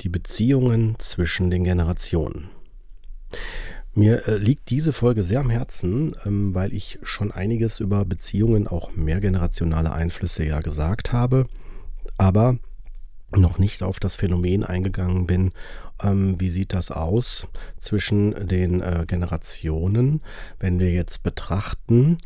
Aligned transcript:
Die 0.00 0.08
Beziehungen 0.08 0.96
zwischen 0.98 1.50
den 1.50 1.64
Generationen. 1.64 2.50
Mir 3.94 4.28
äh, 4.28 4.36
liegt 4.36 4.70
diese 4.70 4.92
Folge 4.92 5.24
sehr 5.24 5.40
am 5.40 5.50
Herzen, 5.50 6.14
ähm, 6.24 6.54
weil 6.54 6.72
ich 6.72 6.98
schon 7.02 7.32
einiges 7.32 7.80
über 7.80 8.04
Beziehungen, 8.04 8.68
auch 8.68 8.92
mehrgenerationale 8.92 9.92
Einflüsse 9.92 10.44
ja 10.44 10.60
gesagt 10.60 11.12
habe, 11.12 11.48
aber 12.16 12.58
noch 13.36 13.58
nicht 13.58 13.82
auf 13.82 14.00
das 14.00 14.16
Phänomen 14.16 14.64
eingegangen 14.64 15.26
bin, 15.26 15.52
ähm, 16.02 16.40
wie 16.40 16.50
sieht 16.50 16.72
das 16.74 16.90
aus 16.90 17.46
zwischen 17.76 18.46
den 18.46 18.80
äh, 18.80 19.04
Generationen, 19.06 20.22
wenn 20.60 20.78
wir 20.78 20.92
jetzt 20.92 21.22
betrachten 21.22 22.18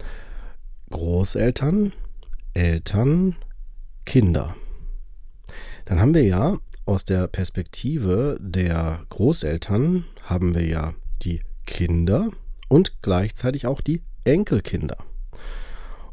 Großeltern, 0.90 1.92
Eltern, 2.54 3.36
Kinder. 4.04 4.54
Dann 5.86 6.00
haben 6.00 6.14
wir 6.14 6.24
ja 6.24 6.58
aus 6.84 7.04
der 7.04 7.26
Perspektive 7.28 8.38
der 8.40 9.04
Großeltern 9.08 10.04
haben 10.24 10.54
wir 10.54 10.66
ja 10.66 10.94
die 11.22 11.40
Kinder 11.66 12.30
und 12.68 13.02
gleichzeitig 13.02 13.66
auch 13.66 13.80
die 13.80 14.02
Enkelkinder. 14.24 14.96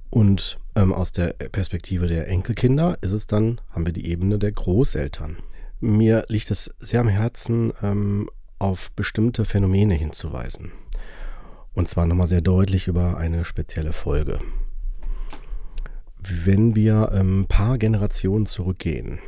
Und 0.10 0.58
ähm, 0.76 0.94
aus 0.94 1.12
der 1.12 1.34
Perspektive 1.34 2.08
der 2.08 2.28
Enkelkinder 2.28 2.98
ist 3.02 3.12
es 3.12 3.28
dann, 3.28 3.62
haben 3.72 3.86
wir 3.86 3.94
die 3.94 4.10
Ebene 4.10 4.40
der 4.40 4.52
Großeltern. 4.52 5.38
Mir 5.80 6.26
liegt 6.28 6.52
es 6.52 6.74
sehr 6.80 7.02
am 7.02 7.08
Herzen, 7.08 7.72
ähm, 7.82 8.30
auf 8.58 8.92
bestimmte 8.92 9.46
Phänomene 9.46 9.94
hinzuweisen. 9.94 10.72
Und 11.74 11.88
zwar 11.88 12.06
nochmal 12.06 12.28
sehr 12.28 12.42
deutlich 12.42 12.88
über 12.88 13.18
eine 13.18 13.46
spezielle 13.46 13.94
Folge. 13.94 14.40
Wenn 16.18 16.76
wir 16.76 17.12
ein 17.12 17.22
ähm, 17.22 17.46
paar 17.48 17.78
Generationen 17.78 18.46
zurückgehen, 18.46 19.20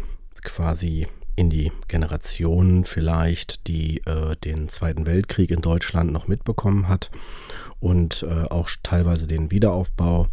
quasi 0.43 1.07
in 1.35 1.49
die 1.49 1.71
Generation 1.87 2.85
vielleicht, 2.85 3.67
die 3.67 4.01
äh, 4.05 4.35
den 4.43 4.69
Zweiten 4.69 5.05
Weltkrieg 5.05 5.51
in 5.51 5.61
Deutschland 5.61 6.11
noch 6.11 6.27
mitbekommen 6.27 6.87
hat 6.87 7.11
und 7.79 8.23
äh, 8.23 8.45
auch 8.49 8.69
teilweise 8.83 9.27
den 9.27 9.51
Wiederaufbau 9.51 10.27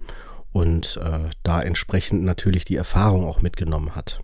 und 0.53 0.99
äh, 1.03 1.31
da 1.43 1.63
entsprechend 1.63 2.25
natürlich 2.25 2.65
die 2.65 2.77
Erfahrung 2.77 3.25
auch 3.25 3.43
mitgenommen 3.43 3.95
hat. 3.95 4.23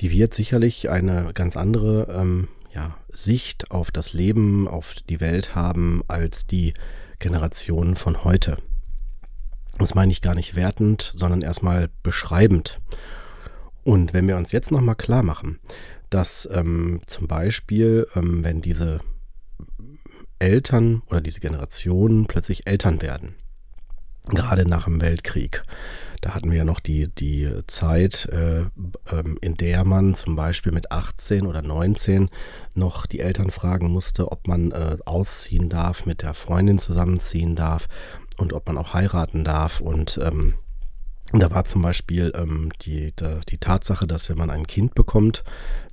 Die 0.00 0.10
wird 0.10 0.34
sicherlich 0.34 0.90
eine 0.90 1.32
ganz 1.32 1.56
andere 1.56 2.14
ähm, 2.14 2.48
ja, 2.74 2.96
Sicht 3.10 3.70
auf 3.70 3.90
das 3.90 4.12
Leben, 4.12 4.68
auf 4.68 4.94
die 5.08 5.20
Welt 5.20 5.54
haben 5.54 6.02
als 6.08 6.46
die 6.46 6.74
Generationen 7.18 7.96
von 7.96 8.24
heute. 8.24 8.58
Das 9.78 9.94
meine 9.94 10.12
ich 10.12 10.22
gar 10.22 10.34
nicht 10.34 10.54
wertend, 10.54 11.12
sondern 11.16 11.42
erstmal 11.42 11.90
beschreibend. 12.02 12.80
Und 13.86 14.12
wenn 14.12 14.26
wir 14.26 14.36
uns 14.36 14.50
jetzt 14.50 14.72
nochmal 14.72 14.96
klar 14.96 15.22
machen, 15.22 15.60
dass 16.10 16.48
ähm, 16.52 17.02
zum 17.06 17.28
Beispiel, 17.28 18.08
ähm, 18.16 18.42
wenn 18.42 18.60
diese 18.60 18.98
Eltern 20.40 21.02
oder 21.06 21.20
diese 21.20 21.38
Generationen 21.38 22.26
plötzlich 22.26 22.66
Eltern 22.66 23.00
werden, 23.00 23.36
gerade 24.30 24.64
nach 24.64 24.86
dem 24.86 25.00
Weltkrieg, 25.00 25.62
da 26.20 26.34
hatten 26.34 26.50
wir 26.50 26.58
ja 26.58 26.64
noch 26.64 26.80
die, 26.80 27.14
die 27.14 27.48
Zeit, 27.68 28.28
äh, 28.32 28.62
ähm, 29.12 29.38
in 29.40 29.54
der 29.54 29.84
man 29.84 30.16
zum 30.16 30.34
Beispiel 30.34 30.72
mit 30.72 30.90
18 30.90 31.46
oder 31.46 31.62
19 31.62 32.28
noch 32.74 33.06
die 33.06 33.20
Eltern 33.20 33.52
fragen 33.52 33.86
musste, 33.86 34.32
ob 34.32 34.48
man 34.48 34.72
äh, 34.72 34.96
ausziehen 35.06 35.68
darf, 35.68 36.06
mit 36.06 36.22
der 36.22 36.34
Freundin 36.34 36.80
zusammenziehen 36.80 37.54
darf 37.54 37.86
und 38.36 38.52
ob 38.52 38.66
man 38.66 38.78
auch 38.78 38.94
heiraten 38.94 39.44
darf. 39.44 39.80
Und 39.80 40.18
ähm, 40.20 40.54
und 41.32 41.42
da 41.42 41.50
war 41.50 41.64
zum 41.64 41.82
Beispiel 41.82 42.32
ähm, 42.36 42.70
die, 42.82 43.12
die, 43.12 43.40
die, 43.48 43.58
Tatsache, 43.58 44.06
dass 44.06 44.28
wenn 44.28 44.38
man 44.38 44.48
ein 44.48 44.66
Kind 44.66 44.94
bekommt, 44.94 45.42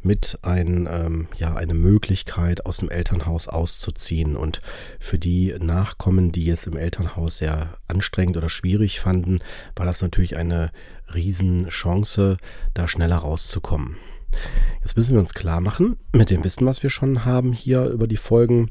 mit 0.03 0.37
ein, 0.43 0.87
ähm, 0.89 1.27
ja, 1.35 1.55
eine 1.55 1.73
Möglichkeit 1.73 2.67
aus 2.67 2.77
dem 2.77 2.89
Elternhaus 2.89 3.47
auszuziehen. 3.47 4.35
Und 4.35 4.61
für 4.99 5.17
die 5.17 5.55
Nachkommen, 5.59 6.31
die 6.31 6.49
es 6.49 6.67
im 6.67 6.77
Elternhaus 6.77 7.39
sehr 7.39 7.77
anstrengend 7.87 8.37
oder 8.37 8.49
schwierig 8.49 8.99
fanden, 8.99 9.39
war 9.75 9.87
das 9.87 10.03
natürlich 10.03 10.37
eine 10.37 10.71
Riesenchance, 11.13 12.37
da 12.75 12.87
schneller 12.87 13.17
rauszukommen. 13.17 13.97
Jetzt 14.81 14.95
müssen 14.97 15.13
wir 15.13 15.19
uns 15.19 15.33
klar 15.33 15.61
machen, 15.61 15.97
mit 16.11 16.29
dem 16.29 16.43
Wissen, 16.43 16.65
was 16.65 16.83
wir 16.83 16.89
schon 16.89 17.25
haben 17.25 17.53
hier 17.53 17.85
über 17.85 18.07
die 18.07 18.17
Folgen, 18.17 18.69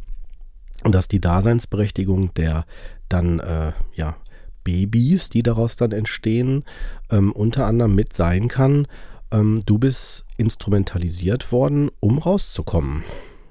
dass 0.84 1.08
die 1.08 1.20
Daseinsberechtigung 1.20 2.34
der 2.34 2.66
dann 3.08 3.40
äh, 3.40 3.72
ja 3.94 4.16
Babys, 4.64 5.28
die 5.28 5.42
daraus 5.42 5.76
dann 5.76 5.92
entstehen, 5.92 6.64
ähm, 7.10 7.32
unter 7.32 7.66
anderem 7.66 7.94
mit 7.94 8.14
sein 8.14 8.48
kann, 8.48 8.86
ähm, 9.30 9.60
du 9.64 9.78
bist 9.78 10.24
instrumentalisiert 10.36 11.52
worden, 11.52 11.90
um 12.00 12.18
rauszukommen. 12.18 13.04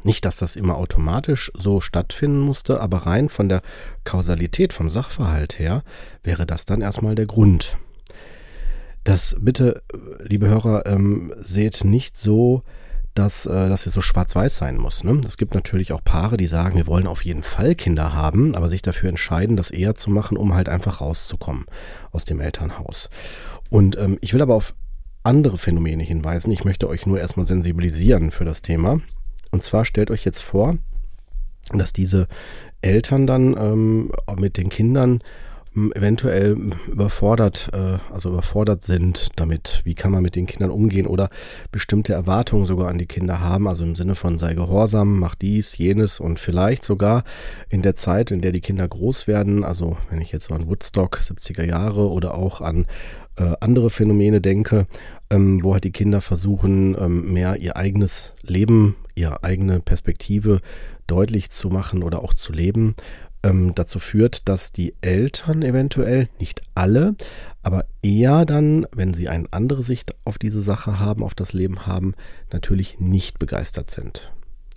Nicht, 0.03 0.25
dass 0.25 0.37
das 0.37 0.55
immer 0.55 0.77
automatisch 0.77 1.51
so 1.55 1.79
stattfinden 1.79 2.39
musste, 2.39 2.81
aber 2.81 2.99
rein 2.99 3.29
von 3.29 3.49
der 3.49 3.61
Kausalität, 4.03 4.73
vom 4.73 4.89
Sachverhalt 4.89 5.59
her, 5.59 5.83
wäre 6.23 6.45
das 6.45 6.65
dann 6.65 6.81
erstmal 6.81 7.15
der 7.15 7.27
Grund. 7.27 7.77
Das 9.03 9.35
bitte, 9.39 9.81
liebe 10.23 10.47
Hörer, 10.47 10.85
ähm, 10.85 11.33
seht 11.39 11.83
nicht 11.83 12.17
so, 12.17 12.63
dass 13.13 13.45
äh, 13.45 13.69
das 13.69 13.85
jetzt 13.85 13.95
so 13.95 14.01
schwarz-weiß 14.01 14.57
sein 14.57 14.77
muss. 14.77 15.03
Ne? 15.03 15.21
Es 15.27 15.37
gibt 15.37 15.53
natürlich 15.53 15.91
auch 15.91 16.03
Paare, 16.03 16.37
die 16.37 16.47
sagen, 16.47 16.77
wir 16.77 16.87
wollen 16.87 17.07
auf 17.07 17.25
jeden 17.25 17.43
Fall 17.43 17.75
Kinder 17.75 18.13
haben, 18.13 18.55
aber 18.55 18.69
sich 18.69 18.81
dafür 18.81 19.09
entscheiden, 19.09 19.57
das 19.57 19.71
eher 19.71 19.95
zu 19.95 20.09
machen, 20.09 20.37
um 20.37 20.53
halt 20.53 20.69
einfach 20.69 21.01
rauszukommen 21.01 21.65
aus 22.11 22.25
dem 22.25 22.39
Elternhaus. 22.39 23.09
Und 23.69 23.97
ähm, 23.97 24.17
ich 24.21 24.33
will 24.33 24.41
aber 24.41 24.55
auf 24.55 24.73
andere 25.23 25.57
Phänomene 25.57 26.03
hinweisen. 26.03 26.51
Ich 26.51 26.63
möchte 26.63 26.87
euch 26.87 27.05
nur 27.05 27.19
erstmal 27.19 27.47
sensibilisieren 27.47 28.31
für 28.31 28.45
das 28.45 28.61
Thema. 28.61 29.01
Und 29.51 29.63
zwar 29.63 29.85
stellt 29.85 30.09
euch 30.09 30.25
jetzt 30.25 30.41
vor, 30.41 30.77
dass 31.73 31.93
diese 31.93 32.27
Eltern 32.81 33.27
dann 33.27 33.55
ähm, 33.57 34.11
mit 34.37 34.57
den 34.57 34.69
Kindern 34.69 35.19
eventuell 35.73 36.57
überfordert, 36.87 37.69
äh, 37.73 37.97
also 38.13 38.29
überfordert 38.29 38.83
sind 38.83 39.29
damit, 39.37 39.81
wie 39.85 39.95
kann 39.95 40.11
man 40.11 40.21
mit 40.21 40.35
den 40.35 40.45
Kindern 40.45 40.69
umgehen 40.69 41.07
oder 41.07 41.29
bestimmte 41.71 42.13
Erwartungen 42.13 42.65
sogar 42.65 42.89
an 42.89 42.97
die 42.97 43.05
Kinder 43.05 43.39
haben, 43.39 43.67
also 43.67 43.83
im 43.83 43.95
Sinne 43.95 44.15
von 44.15 44.37
sei 44.37 44.53
gehorsam, 44.53 45.19
mach 45.19 45.35
dies, 45.35 45.77
jenes 45.77 46.19
und 46.19 46.39
vielleicht 46.39 46.83
sogar 46.83 47.23
in 47.69 47.81
der 47.81 47.95
Zeit, 47.95 48.31
in 48.31 48.41
der 48.41 48.51
die 48.51 48.61
Kinder 48.61 48.87
groß 48.87 49.27
werden, 49.27 49.63
also 49.63 49.97
wenn 50.09 50.19
ich 50.19 50.31
jetzt 50.31 50.45
so 50.45 50.53
an 50.53 50.67
Woodstock 50.67 51.19
70er 51.19 51.65
Jahre 51.65 52.09
oder 52.09 52.35
auch 52.35 52.59
an 52.59 52.85
äh, 53.37 53.53
andere 53.61 53.89
Phänomene 53.89 54.41
denke, 54.41 54.87
ähm, 55.31 55.63
wo 55.63 55.73
halt 55.73 55.85
die 55.85 55.91
Kinder 55.91 56.21
versuchen, 56.21 56.95
ähm, 56.99 57.33
mehr 57.33 57.59
ihr 57.59 57.77
eigenes 57.77 58.33
Leben, 58.43 58.95
ihre 59.15 59.43
eigene 59.43 59.79
Perspektive 59.79 60.59
deutlich 61.07 61.49
zu 61.49 61.69
machen 61.69 62.03
oder 62.03 62.21
auch 62.21 62.33
zu 62.33 62.53
leben, 62.53 62.95
ähm, 63.43 63.73
dazu 63.73 63.97
führt, 63.99 64.47
dass 64.47 64.71
die 64.71 64.93
Eltern 65.01 65.63
eventuell, 65.63 66.27
nicht 66.39 66.61
alle, 66.75 67.15
aber 67.63 67.85
eher 68.03 68.45
dann, 68.45 68.85
wenn 68.91 69.13
sie 69.13 69.29
eine 69.29 69.47
andere 69.51 69.81
Sicht 69.81 70.13
auf 70.25 70.37
diese 70.37 70.61
Sache 70.61 70.99
haben, 70.99 71.23
auf 71.23 71.33
das 71.33 71.53
Leben 71.53 71.87
haben, 71.87 72.13
natürlich 72.51 72.99
nicht 72.99 73.39
begeistert 73.39 73.89
sind. 73.89 74.31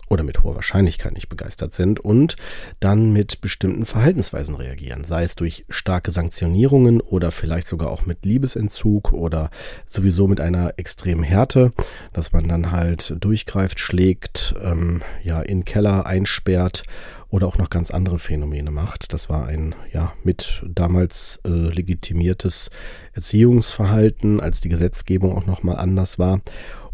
Oder 0.09 0.23
mit 0.23 0.43
hoher 0.43 0.55
Wahrscheinlichkeit 0.55 1.13
nicht 1.13 1.29
begeistert 1.29 1.75
sind 1.75 2.01
und 2.01 2.37
dann 2.81 3.13
mit 3.13 3.41
bestimmten 3.41 3.87
Verhaltensweisen 3.87 4.55
reagieren, 4.55 5.05
sei 5.05 5.25
es 5.25 5.37
durch 5.37 5.65
starke 5.69 6.11
Sanktionierungen 6.11 7.01
oder 7.01 7.31
vielleicht 7.31 7.69
sogar 7.69 7.91
auch 7.91 8.07
mit 8.07 8.25
Liebesentzug 8.25 9.13
oder 9.13 9.51
sowieso 9.87 10.29
mit 10.29 10.41
einer 10.41 10.75
extremen 10.77 11.25
Härte, 11.25 11.73
dass 12.13 12.33
man 12.33 12.49
dann 12.49 12.71
halt 12.71 13.15
durchgreift, 13.19 13.81
schlägt, 13.81 14.55
ähm, 14.63 15.03
ja 15.23 15.41
in 15.41 15.65
Keller 15.65 16.07
einsperrt 16.07 16.83
oder 17.29 17.49
auch 17.49 17.59
noch 17.59 17.71
ganz 17.71 17.91
andere 17.91 18.19
Phänomene 18.19 18.71
macht. 18.71 19.13
Das 19.13 19.29
war 19.29 19.47
ein 19.47 19.75
ja 19.93 20.13
mit 20.23 20.63
damals 20.69 21.41
äh, 21.45 21.49
legitimiertes 21.49 22.71
Erziehungsverhalten, 23.13 24.41
als 24.41 24.61
die 24.61 24.69
Gesetzgebung 24.69 25.37
auch 25.37 25.47
noch 25.47 25.63
mal 25.63 25.75
anders 25.75 26.19
war. 26.19 26.41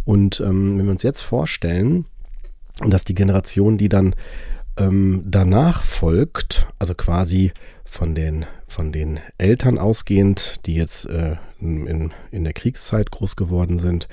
Und 0.04 0.40
ähm, 0.40 0.78
wenn 0.78 0.86
wir 0.86 0.92
uns 0.92 1.02
jetzt 1.02 1.20
vorstellen, 1.20 2.06
dass 2.86 3.04
die 3.04 3.14
Generation, 3.14 3.78
die 3.78 3.88
dann 3.88 4.14
ähm, 4.76 5.24
danach 5.26 5.82
folgt, 5.82 6.68
also 6.78 6.94
quasi 6.94 7.52
von 7.84 8.14
den, 8.14 8.46
von 8.68 8.92
den 8.92 9.20
Eltern 9.36 9.78
ausgehend, 9.78 10.64
die 10.66 10.74
jetzt 10.74 11.06
äh, 11.06 11.36
in, 11.60 12.12
in 12.30 12.44
der 12.44 12.52
Kriegszeit 12.52 13.10
groß 13.10 13.36
geworden 13.36 13.78
sind, 13.78 14.08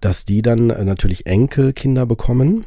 dass 0.00 0.24
die 0.24 0.42
dann 0.42 0.70
äh, 0.70 0.84
natürlich 0.84 1.26
Enkelkinder 1.26 2.06
bekommen 2.06 2.66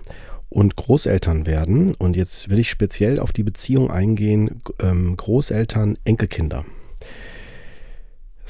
und 0.50 0.76
Großeltern 0.76 1.46
werden. 1.46 1.96
Und 1.96 2.16
jetzt 2.16 2.50
will 2.50 2.60
ich 2.60 2.70
speziell 2.70 3.20
auf 3.20 3.32
die 3.32 3.44
Beziehung 3.44 3.92
eingehen, 3.92 4.62
ähm, 4.82 5.16
Großeltern, 5.16 5.98
Enkelkinder. 6.04 6.66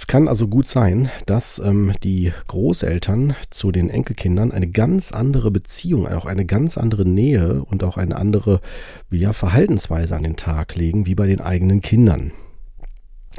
Es 0.01 0.07
kann 0.07 0.27
also 0.27 0.47
gut 0.47 0.67
sein, 0.67 1.11
dass 1.27 1.59
ähm, 1.59 1.93
die 2.03 2.33
Großeltern 2.47 3.35
zu 3.51 3.71
den 3.71 3.87
Enkelkindern 3.91 4.51
eine 4.51 4.67
ganz 4.67 5.11
andere 5.11 5.51
Beziehung, 5.51 6.07
auch 6.07 6.25
eine 6.25 6.43
ganz 6.43 6.75
andere 6.79 7.05
Nähe 7.05 7.63
und 7.63 7.83
auch 7.83 7.97
eine 7.97 8.15
andere 8.15 8.61
ja, 9.11 9.31
Verhaltensweise 9.31 10.15
an 10.15 10.23
den 10.23 10.37
Tag 10.37 10.73
legen, 10.73 11.05
wie 11.05 11.13
bei 11.13 11.27
den 11.27 11.39
eigenen 11.39 11.81
Kindern. 11.81 12.31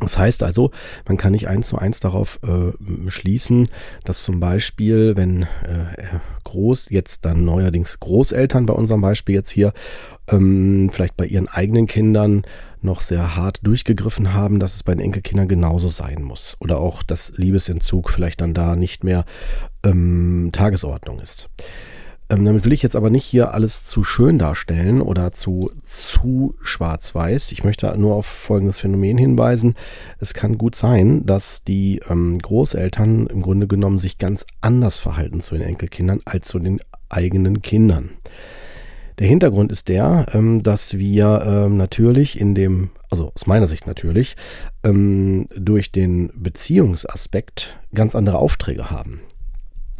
Das 0.01 0.17
heißt 0.17 0.43
also, 0.43 0.71
man 1.07 1.17
kann 1.19 1.33
nicht 1.33 1.49
eins 1.49 1.69
zu 1.69 1.77
eins 1.77 2.01
darauf 2.01 2.41
äh, 2.43 3.11
schließen, 3.11 3.69
dass 4.05 4.23
zum 4.23 4.41
Beispiel, 4.41 5.17
wenn 5.17 5.43
äh, 5.43 6.19
Groß, 6.45 6.89
jetzt 6.91 7.25
dann 7.25 7.45
neuerdings 7.45 8.01
Großeltern 8.01 8.67
bei 8.67 8.73
unserem 8.73 9.03
Beispiel 9.03 9.35
jetzt 9.35 9.51
hier, 9.51 9.73
ähm, 10.29 10.89
vielleicht 10.91 11.17
bei 11.17 11.27
ihren 11.27 11.49
eigenen 11.49 11.87
Kindern 11.87 12.43
noch 12.81 13.01
sehr 13.01 13.37
hart 13.37 13.61
durchgegriffen 13.63 14.33
haben, 14.33 14.59
dass 14.59 14.75
es 14.75 14.83
bei 14.83 14.95
den 14.95 15.05
Enkelkindern 15.05 15.47
genauso 15.47 15.89
sein 15.89 16.23
muss. 16.23 16.57
Oder 16.59 16.79
auch, 16.79 17.03
dass 17.03 17.33
Liebesentzug 17.37 18.11
vielleicht 18.11 18.41
dann 18.41 18.55
da 18.55 18.77
nicht 18.77 19.05
mehr 19.05 19.25
ähm, 19.85 20.51
Tagesordnung 20.53 21.21
ist. 21.21 21.49
Ähm, 22.31 22.45
damit 22.45 22.65
will 22.65 22.73
ich 22.73 22.83
jetzt 22.83 22.97
aber 22.97 23.11
nicht 23.11 23.25
hier 23.25 23.53
alles 23.53 23.85
zu 23.85 24.05
schön 24.05 24.39
darstellen 24.39 25.01
oder 25.01 25.33
zu, 25.33 25.71
zu 25.83 26.55
schwarz-weiß. 26.63 27.53
Ich 27.53 27.65
möchte 27.65 27.97
nur 27.99 28.15
auf 28.15 28.27
folgendes 28.27 28.79
Phänomen 28.79 29.19
hinweisen. 29.19 29.75
Es 30.19 30.35
kann 30.35 30.59
gut 30.59 30.75
sein, 30.75 31.27
dass 31.27 31.65
die 31.65 32.01
ähm, 32.09 32.39
Großeltern 32.39 33.27
im 33.27 33.43
Grunde 33.43 33.67
genommen 33.67 33.99
sich 33.99 34.19
ganz 34.19 34.47
anders 34.61 34.99
verhalten 34.99 35.41
zu 35.41 35.57
den 35.57 35.67
Enkelkindern 35.67 36.21
als 36.25 36.49
zu 36.49 36.59
den 36.59 36.81
eigenen 37.09 37.63
Kindern. 37.63 38.11
Der 39.19 39.27
Hintergrund 39.29 39.71
ist 39.71 39.89
der, 39.89 40.27
ähm, 40.33 40.63
dass 40.63 40.99
wir 40.99 41.45
ähm, 41.47 41.77
natürlich 41.77 42.41
in 42.41 42.55
dem, 42.55 42.91
also 43.11 43.31
aus 43.35 43.47
meiner 43.47 43.67
Sicht 43.67 43.87
natürlich, 43.87 44.37
ähm, 44.83 45.49
durch 45.55 45.93
den 45.93 46.31
Beziehungsaspekt 46.35 47.79
ganz 47.95 48.15
andere 48.15 48.39
Aufträge 48.39 48.91
haben. 48.91 49.21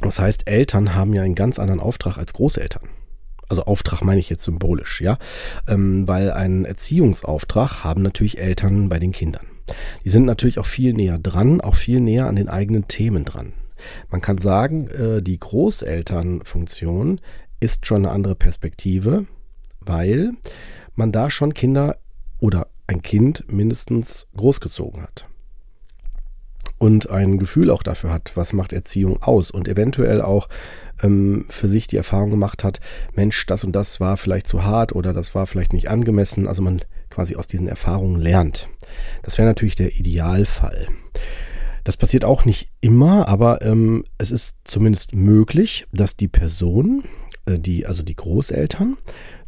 Das 0.03 0.19
heißt, 0.19 0.49
Eltern 0.49 0.95
haben 0.95 1.15
ja 1.15 1.23
einen 1.23 1.35
ganz 1.35 1.59
anderen 1.59 1.81
Auftrag 1.81 2.19
als 2.19 2.33
Großeltern. 2.33 2.89
Also 3.49 3.65
Auftrag 3.65 4.03
meine 4.03 4.21
ich 4.21 4.31
jetzt 4.31 4.45
symbolisch, 4.45 5.01
ja, 5.01 5.19
ähm, 5.69 6.09
weil 6.09 6.31
einen 6.31 6.65
Erziehungsauftrag 6.65 7.85
haben 7.85 8.03
natürlich 8.03 8.39
Eltern 8.39 8.89
bei 8.89 8.99
den 8.99 9.13
Kindern. 9.13 9.47
Die 10.05 10.09
sind 10.09 10.25
natürlich 10.25 10.59
auch 10.59 10.67
viel 10.67 10.95
näher 10.95 11.19
dran, 11.19 11.61
auch 11.61 11.75
viel 11.75 12.01
näher 12.01 12.27
an 12.27 12.37
den 12.37 12.49
eigenen 12.49 12.89
Themen 12.89 13.25
dran. 13.25 13.53
Man 14.11 14.21
kann 14.21 14.39
sagen, 14.39 14.89
äh, 14.89 15.23
die 15.23 15.39
Großelternfunktion 15.39 17.21
ist 17.61 17.87
schon 17.87 18.05
eine 18.05 18.11
andere 18.15 18.35
Perspektive, 18.35 19.27
weil 19.81 20.33
man 20.95 21.13
da 21.13 21.31
schon 21.31 21.55
Kinder 21.55 21.99
oder 22.39 22.69
ein 22.87 23.03
Kind 23.03 23.45
mindestens 23.49 24.29
großgezogen 24.37 25.03
hat. 25.03 25.27
Und 26.83 27.11
ein 27.11 27.39
Gefühl 27.39 27.71
auch 27.71 27.85
dafür 27.85 28.13
hat, 28.13 28.33
was 28.35 28.53
macht 28.53 28.73
Erziehung 28.73 29.23
aus 29.23 29.53
und 29.53 29.69
eventuell 29.69 30.21
auch 30.21 30.49
ähm, 31.01 31.45
für 31.49 31.69
sich 31.69 31.87
die 31.87 31.97
Erfahrung 31.97 32.33
gemacht 32.33 32.65
hat, 32.65 32.81
Mensch, 33.15 33.47
das 33.47 33.63
und 33.63 33.71
das 33.71 34.01
war 34.01 34.17
vielleicht 34.17 34.49
zu 34.49 34.65
hart 34.65 34.93
oder 34.93 35.13
das 35.13 35.33
war 35.33 35.47
vielleicht 35.47 35.73
nicht 35.73 35.89
angemessen. 35.89 36.49
Also 36.49 36.61
man 36.61 36.81
quasi 37.09 37.37
aus 37.37 37.47
diesen 37.47 37.69
Erfahrungen 37.69 38.21
lernt. 38.21 38.69
Das 39.23 39.39
wäre 39.39 39.47
natürlich 39.47 39.77
der 39.77 39.97
Idealfall. 39.97 40.89
Das 41.85 41.97
passiert 41.97 42.25
auch 42.25 42.45
nicht 42.47 42.69
immer, 42.81 43.29
aber 43.29 43.63
ähm, 43.63 44.03
es 44.19 44.33
ist 44.33 44.57
zumindest 44.65 45.15
möglich, 45.15 45.87
dass 45.93 46.17
die 46.17 46.27
Person, 46.27 47.05
äh, 47.47 47.61
die, 47.61 47.87
also 47.87 48.03
die 48.03 48.17
Großeltern, 48.17 48.97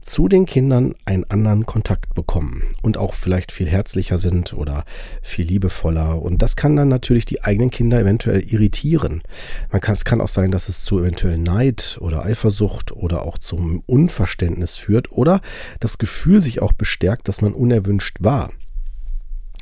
zu 0.04 0.28
den 0.28 0.46
Kindern 0.46 0.94
einen 1.04 1.24
anderen 1.24 1.66
Kontakt 1.66 2.14
bekommen 2.14 2.62
und 2.82 2.96
auch 2.96 3.14
vielleicht 3.14 3.52
viel 3.52 3.68
herzlicher 3.68 4.18
sind 4.18 4.54
oder 4.54 4.84
viel 5.22 5.46
liebevoller. 5.46 6.20
Und 6.20 6.42
das 6.42 6.56
kann 6.56 6.76
dann 6.76 6.88
natürlich 6.88 7.24
die 7.24 7.42
eigenen 7.42 7.70
Kinder 7.70 7.98
eventuell 8.00 8.40
irritieren. 8.42 9.22
Man 9.70 9.80
kann, 9.80 9.94
es 9.94 10.04
kann 10.04 10.20
auch 10.20 10.28
sein, 10.28 10.50
dass 10.50 10.68
es 10.68 10.84
zu 10.84 10.98
eventuell 11.00 11.38
Neid 11.38 11.98
oder 12.00 12.24
Eifersucht 12.24 12.92
oder 12.92 13.22
auch 13.22 13.38
zum 13.38 13.82
Unverständnis 13.86 14.76
führt 14.76 15.12
oder 15.12 15.40
das 15.80 15.98
Gefühl 15.98 16.40
sich 16.40 16.60
auch 16.62 16.72
bestärkt, 16.72 17.28
dass 17.28 17.40
man 17.40 17.52
unerwünscht 17.52 18.18
war. 18.20 18.50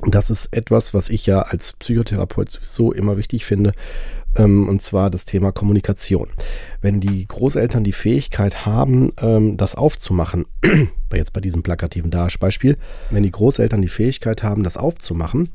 Das 0.07 0.31
ist 0.31 0.47
etwas, 0.53 0.95
was 0.95 1.09
ich 1.09 1.27
ja 1.27 1.43
als 1.43 1.75
Psychotherapeut 1.75 2.51
sowieso 2.51 2.93
immer 2.93 3.17
wichtig 3.17 3.45
finde, 3.45 3.73
ähm, 4.37 4.69
und 4.69 4.83
zwar 4.83 5.11
das 5.11 5.25
Thema 5.25 5.53
Kommunikation. 5.53 6.29
Wenn 6.81 7.01
die 7.01 7.27
Großeltern 7.27 7.85
die 7.85 7.93
Fähigkeit 7.93 8.67
haben, 8.67 9.13
ähm, 9.21 9.57
das 9.57 9.77
aufzumachen, 9.77 10.47
jetzt 11.15 11.33
bei 11.33 11.41
diesem 11.41 11.63
plakativen 11.63 12.11
Beispiel, 12.41 12.79
wenn 13.11 13.23
die 13.23 13.31
Großeltern 13.31 13.81
die 13.81 13.89
Fähigkeit 13.89 14.43
haben, 14.43 14.65
das 14.65 14.77
aufzumachen, 14.77 15.51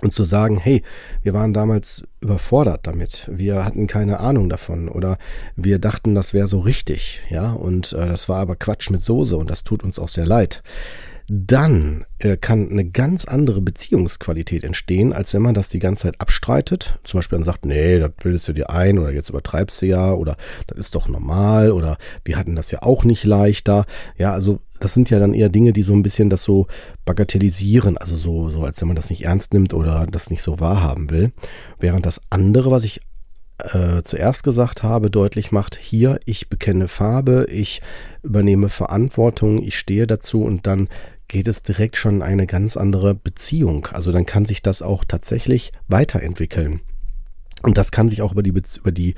und 0.00 0.12
zu 0.12 0.24
sagen, 0.24 0.58
hey, 0.58 0.82
wir 1.22 1.32
waren 1.32 1.54
damals 1.54 2.02
überfordert 2.20 2.86
damit, 2.86 3.30
wir 3.32 3.64
hatten 3.64 3.86
keine 3.86 4.20
Ahnung 4.20 4.50
davon 4.50 4.88
oder 4.88 5.16
wir 5.56 5.78
dachten, 5.78 6.14
das 6.14 6.34
wäre 6.34 6.46
so 6.46 6.60
richtig, 6.60 7.22
ja, 7.30 7.52
und 7.52 7.94
äh, 7.94 8.06
das 8.06 8.28
war 8.28 8.40
aber 8.40 8.56
Quatsch 8.56 8.90
mit 8.90 9.02
Soße 9.02 9.36
und 9.36 9.48
das 9.48 9.64
tut 9.64 9.82
uns 9.82 9.98
auch 9.98 10.10
sehr 10.10 10.26
leid 10.26 10.62
dann 11.28 12.04
äh, 12.18 12.36
kann 12.36 12.70
eine 12.70 12.84
ganz 12.84 13.24
andere 13.24 13.62
Beziehungsqualität 13.62 14.62
entstehen, 14.62 15.12
als 15.12 15.32
wenn 15.32 15.42
man 15.42 15.54
das 15.54 15.70
die 15.70 15.78
ganze 15.78 16.02
Zeit 16.02 16.20
abstreitet. 16.20 16.98
Zum 17.04 17.18
Beispiel 17.18 17.38
dann 17.38 17.44
sagt, 17.44 17.64
nee, 17.64 17.98
das 17.98 18.10
bildest 18.22 18.48
du 18.48 18.52
dir 18.52 18.70
ein 18.70 18.98
oder 18.98 19.10
jetzt 19.10 19.30
übertreibst 19.30 19.80
du 19.80 19.86
ja 19.86 20.12
oder 20.12 20.36
das 20.66 20.78
ist 20.78 20.94
doch 20.94 21.08
normal 21.08 21.70
oder 21.70 21.96
wir 22.24 22.36
hatten 22.36 22.56
das 22.56 22.70
ja 22.70 22.82
auch 22.82 23.04
nicht 23.04 23.24
leichter. 23.24 23.86
Ja, 24.18 24.32
also 24.32 24.60
das 24.80 24.92
sind 24.92 25.08
ja 25.08 25.18
dann 25.18 25.32
eher 25.32 25.48
Dinge, 25.48 25.72
die 25.72 25.82
so 25.82 25.94
ein 25.94 26.02
bisschen 26.02 26.28
das 26.28 26.42
so 26.42 26.66
bagatellisieren, 27.06 27.96
also 27.96 28.16
so, 28.16 28.50
so 28.50 28.64
als 28.64 28.80
wenn 28.80 28.88
man 28.88 28.96
das 28.96 29.08
nicht 29.08 29.24
ernst 29.24 29.54
nimmt 29.54 29.72
oder 29.72 30.06
das 30.06 30.28
nicht 30.28 30.42
so 30.42 30.60
wahrhaben 30.60 31.10
will. 31.10 31.32
Während 31.80 32.04
das 32.04 32.20
andere, 32.28 32.70
was 32.70 32.84
ich 32.84 33.00
äh, 33.58 34.02
zuerst 34.02 34.42
gesagt 34.42 34.82
habe, 34.82 35.10
deutlich 35.10 35.52
macht, 35.52 35.76
hier, 35.76 36.18
ich 36.24 36.48
bekenne 36.48 36.88
Farbe, 36.88 37.46
ich 37.50 37.80
übernehme 38.22 38.68
Verantwortung, 38.68 39.62
ich 39.62 39.78
stehe 39.78 40.06
dazu 40.06 40.42
und 40.42 40.66
dann 40.66 40.88
geht 41.28 41.48
es 41.48 41.62
direkt 41.62 41.96
schon 41.96 42.22
eine 42.22 42.46
ganz 42.46 42.76
andere 42.76 43.14
Beziehung. 43.14 43.86
Also 43.86 44.12
dann 44.12 44.26
kann 44.26 44.44
sich 44.44 44.62
das 44.62 44.82
auch 44.82 45.04
tatsächlich 45.04 45.72
weiterentwickeln. 45.88 46.80
Und 47.62 47.78
das 47.78 47.92
kann 47.92 48.08
sich 48.08 48.20
auch 48.20 48.32
über 48.32 48.42
die, 48.42 48.50
über 48.50 48.92
die, 48.92 49.14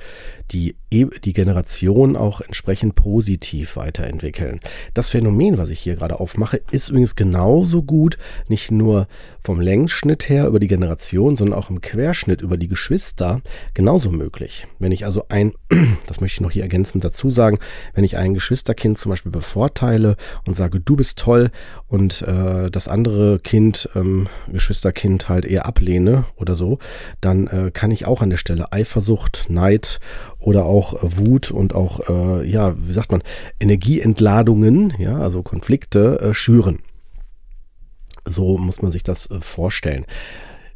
die, 0.52 0.76
e, 0.90 1.07
die 1.25 1.33
Generation 1.33 2.16
auch 2.16 2.40
entsprechend 2.40 2.95
positiv 2.95 3.76
weiterentwickeln. 3.76 4.61
Das 4.95 5.11
Phänomen, 5.11 5.59
was 5.59 5.71
ich 5.71 5.81
hier 5.81 5.97
gerade 5.97 6.21
aufmache, 6.21 6.61
ist 6.71 6.90
übrigens 6.90 7.16
genauso 7.16 7.83
gut, 7.83 8.19
nicht 8.47 8.71
nur 8.71 9.09
vom 9.43 9.61
Längsschnitt 9.61 10.28
her 10.28 10.47
über 10.47 10.61
die 10.61 10.69
Generation, 10.69 11.37
sondern 11.37 11.59
auch 11.59 11.71
im 11.71 11.81
Querschnitt 11.81 12.40
über 12.40 12.57
die 12.57 12.69
Geschwister 12.69 13.40
genauso 13.75 14.11
möglich. 14.11 14.66
Wenn 14.78 14.93
ich 14.93 15.05
also 15.05 15.25
ein, 15.28 15.52
das 16.07 16.21
möchte 16.21 16.37
ich 16.37 16.40
noch 16.40 16.50
hier 16.50 16.62
ergänzend 16.62 17.05
dazu 17.05 17.31
sagen, 17.31 17.59
wenn 17.95 18.05
ich 18.05 18.16
ein 18.16 18.35
Geschwisterkind 18.35 18.99
zum 18.99 19.11
Beispiel 19.11 19.33
bevorteile 19.33 20.16
und 20.47 20.55
sage, 20.55 20.81
du 20.81 20.97
bist 20.97 21.19
toll 21.19 21.50
und 21.88 22.23
äh, 22.23 22.71
das 22.71 22.88
andere 22.88 23.38
Kind, 23.40 23.88
ähm, 23.95 24.28
Geschwisterkind 24.52 25.28
halt 25.28 25.45
eher 25.47 25.66
ablehne 25.66 26.25
oder 26.37 26.55
so, 26.55 26.78
dann 27.21 27.47
äh, 27.47 27.71
kann 27.73 27.90
ich 27.90 28.07
auch 28.07 28.23
an 28.26 28.30
der 28.30 28.37
Stelle 28.38 28.73
Eifersucht, 28.73 29.47
Neid 29.49 30.00
oder 30.38 30.64
auch 30.64 30.95
äh, 30.95 31.16
Wut 31.16 31.50
und 31.50 31.75
auch, 31.75 32.00
äh, 32.09 32.45
ja, 32.45 32.75
wie 32.76 32.92
sagt 32.92 33.12
man, 33.12 33.23
Energieentladungen, 33.61 34.95
ja, 34.99 35.16
also 35.18 35.42
Konflikte 35.42 36.21
äh, 36.21 36.35
schüren. 36.35 36.80
So 38.25 38.59
muss 38.59 38.83
man 38.83 38.90
sich 38.90 39.04
das 39.04 39.30
äh, 39.30 39.40
vorstellen. 39.40 40.04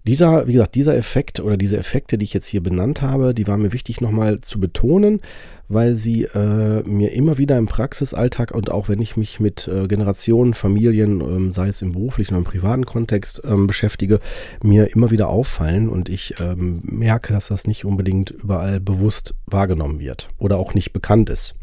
Dieser, 0.06 0.46
wie 0.46 0.54
gesagt, 0.54 0.74
dieser 0.74 0.96
Effekt 0.96 1.40
oder 1.40 1.58
diese 1.58 1.76
Effekte, 1.76 2.16
die 2.16 2.24
ich 2.24 2.32
jetzt 2.32 2.46
hier 2.46 2.62
benannt 2.62 3.02
habe, 3.02 3.34
die 3.34 3.46
waren 3.46 3.60
mir 3.60 3.74
wichtig 3.74 4.00
nochmal 4.00 4.40
zu 4.40 4.58
betonen, 4.58 5.20
weil 5.68 5.94
sie 5.94 6.24
äh, 6.24 6.82
mir 6.84 7.12
immer 7.12 7.36
wieder 7.36 7.58
im 7.58 7.66
Praxisalltag 7.66 8.52
und 8.52 8.70
auch 8.70 8.88
wenn 8.88 9.00
ich 9.00 9.18
mich 9.18 9.40
mit 9.40 9.68
äh, 9.68 9.86
Generationen, 9.88 10.54
Familien, 10.54 11.20
ähm, 11.20 11.52
sei 11.52 11.68
es 11.68 11.82
im 11.82 11.92
beruflichen 11.92 12.34
oder 12.34 12.38
im 12.38 12.44
privaten 12.44 12.86
Kontext 12.86 13.42
ähm, 13.44 13.66
beschäftige, 13.66 14.20
mir 14.62 14.92
immer 14.94 15.10
wieder 15.10 15.28
auffallen 15.28 15.90
und 15.90 16.08
ich 16.08 16.34
ähm, 16.40 16.80
merke, 16.82 17.34
dass 17.34 17.48
das 17.48 17.66
nicht 17.66 17.84
unbedingt 17.84 18.30
überall 18.30 18.80
bewusst 18.80 19.34
wahrgenommen 19.46 20.00
wird 20.00 20.30
oder 20.38 20.56
auch 20.56 20.72
nicht 20.72 20.92
bekannt 20.92 21.28
ist. 21.28 21.54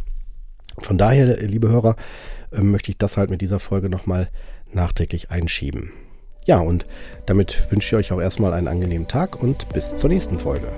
Von 0.80 1.00
daher, 1.00 1.42
liebe 1.42 1.70
Hörer, 1.70 1.96
äh, 2.52 2.62
möchte 2.62 2.92
ich 2.92 2.98
das 3.00 3.18
halt 3.18 3.32
mit 3.32 3.42
dieser 3.42 3.60
Folge 3.60 3.90
nochmal 3.90 4.30
nachträglich 4.72 5.32
einschieben. 5.32 5.92
Ja, 6.48 6.60
und 6.60 6.86
damit 7.26 7.70
wünsche 7.70 7.88
ich 8.00 8.00
euch 8.00 8.12
auch 8.14 8.22
erstmal 8.22 8.54
einen 8.54 8.70
angenehmen 8.70 9.10
Tag 9.10 9.42
und 9.42 9.68
bis 9.70 9.98
zur 9.98 10.10
nächsten 10.10 10.40
Folge. 10.40 10.72